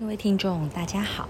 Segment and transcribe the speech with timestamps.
[0.00, 1.28] 各位听众，大家好。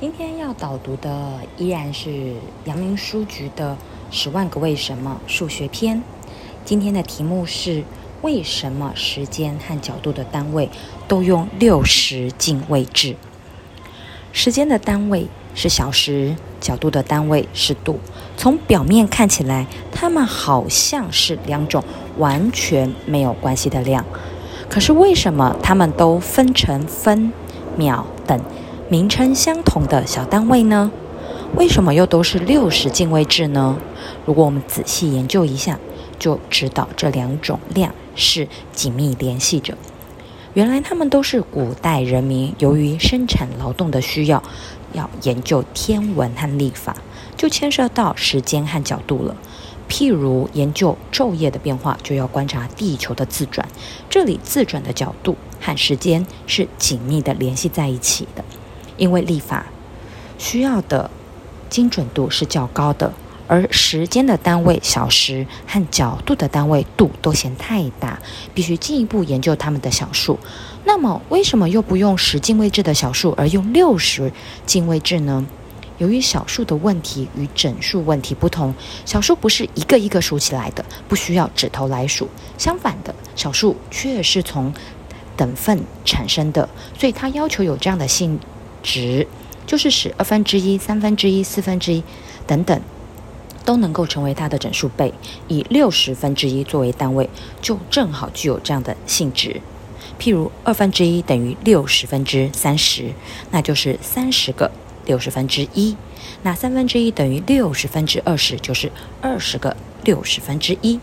[0.00, 2.32] 今天要导读的依然是
[2.64, 3.72] 阳明书局的
[4.10, 6.02] 《十万个为什么》数学篇。
[6.64, 7.84] 今天的题目是：
[8.22, 10.70] 为什么时间和角度的单位
[11.06, 13.16] 都用六十进位制？
[14.32, 18.00] 时间的单位是小时，角度的单位是度。
[18.38, 21.84] 从表面看起来，它们好像是两种
[22.16, 24.02] 完全没有关系的量。
[24.70, 27.30] 可是为什么它们都分成分？
[27.76, 28.40] 秒等
[28.88, 30.90] 名称相同的小单位呢？
[31.56, 33.76] 为什么又都是六十进位制呢？
[34.26, 35.78] 如果我们仔细研究一下，
[36.18, 39.76] 就知道这两种量是紧密联系着。
[40.54, 44.42] 原来他们都是古代人民由于生产劳动的需要，
[44.92, 46.96] 要研究天文和历法，
[47.36, 49.36] 就牵涉到时间和角度了。
[49.88, 53.68] 譬如研究昼夜的变化，就要观察地球的自转。
[54.08, 58.44] 这里自转的角度和时间是紧密的联系在一起的，
[58.96, 59.66] 因为历法
[60.38, 61.10] 需要的
[61.68, 63.12] 精准度是较高的，
[63.46, 68.20] 而时间的单位小时和角度的单位度都嫌太大，
[68.52, 70.38] 必须进一步研究它们的小数。
[70.84, 74.32] 那么，为什么又不用十进位制的小数，而用六十
[74.66, 75.46] 进位制呢？
[75.98, 82.28] 由于小数的问题与整数问题不同，小数不是一个一个数起来的，不需要指头来数。
[82.58, 84.72] 相反的，小数却是从
[85.36, 88.38] 等份产生的，所以它要求有这样的性
[88.82, 89.26] 质，
[89.66, 92.02] 就是使二分之一、三分之一、四分之一
[92.46, 92.80] 等等
[93.64, 95.14] 都能够成为它的整数倍。
[95.48, 97.30] 以六十分之一作为单位，
[97.62, 99.60] 就正好具有这样的性质。
[100.18, 103.12] 譬如二分之一等于六十分之三十，
[103.50, 104.70] 那就是三十个。
[105.06, 105.96] 六十分之一，
[106.42, 110.98] 那三分之一等于六十分之二十，就是二十个六十分之一。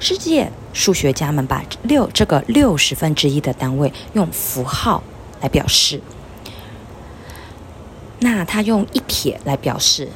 [0.00, 5.02] 世界数学家们把六这个六十分之一的单位用符号
[5.40, 6.00] 来表示，
[8.20, 10.08] 那他用一撇来表示。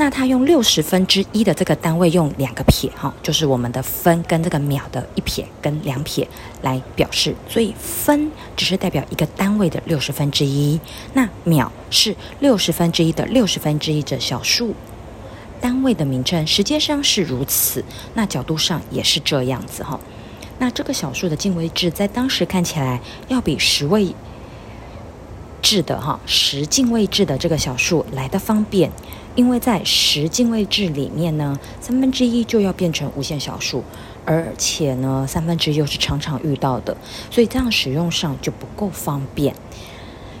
[0.00, 6.26] 那它用六十分之一的这个单位用两个撇哈，就是我们的分跟这个秒的一撇跟两撇
[6.62, 10.80] 来表示，所以分只是代表一个单位的六十分之一，
[11.14, 14.72] 那秒是六十分之一的六十分之一的小数
[15.60, 17.84] 单位的名称，实际上是如此，
[18.14, 19.98] 那角度上也是这样子哈。
[20.60, 24.14] 那这个小数的进位制在当时看起来要比十位
[25.62, 28.90] 制的哈十进位制的这个小数来的方便。
[29.34, 33.84] 因为在十进位制里面呢，三分之一就要变成无限小数，
[34.24, 36.96] 而且呢，三分之一又是常常遇到的，
[37.30, 39.54] 所以这样使用上就不够方便。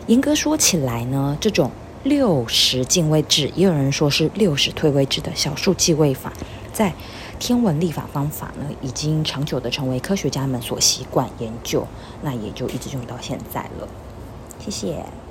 [0.08, 1.70] 严格说起来呢，这种
[2.02, 6.32] 六十进位制，也有人说是六十退位制的小数计位法，
[6.72, 6.92] 在
[7.38, 11.86] 天文历法方法呢，已经长久的成为科学家们所习惯研究，
[12.22, 13.86] 那也就一直用到现在了。
[14.58, 15.27] 谢谢。